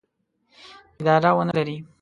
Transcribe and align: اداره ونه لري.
اداره 1.01 1.31
ونه 1.37 1.51
لري. 1.57 1.77